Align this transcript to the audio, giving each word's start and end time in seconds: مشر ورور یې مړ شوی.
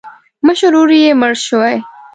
مشر 0.45 0.67
ورور 0.73 0.89
یې 1.03 1.09
مړ 1.21 1.33
شوی. 1.47 1.75